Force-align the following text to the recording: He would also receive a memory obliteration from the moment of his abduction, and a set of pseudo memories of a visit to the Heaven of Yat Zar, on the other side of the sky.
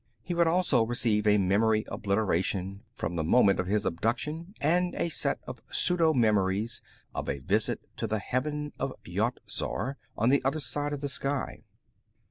He 0.23 0.33
would 0.33 0.47
also 0.47 0.83
receive 0.83 1.27
a 1.27 1.37
memory 1.37 1.85
obliteration 1.87 2.81
from 2.91 3.15
the 3.17 3.23
moment 3.23 3.59
of 3.59 3.67
his 3.67 3.85
abduction, 3.85 4.55
and 4.59 4.95
a 4.95 5.09
set 5.09 5.39
of 5.45 5.61
pseudo 5.71 6.11
memories 6.11 6.81
of 7.13 7.29
a 7.29 7.37
visit 7.37 7.85
to 7.97 8.07
the 8.07 8.17
Heaven 8.17 8.73
of 8.79 8.93
Yat 9.05 9.37
Zar, 9.47 9.97
on 10.17 10.29
the 10.29 10.43
other 10.43 10.59
side 10.59 10.93
of 10.93 11.01
the 11.01 11.07
sky. 11.09 11.65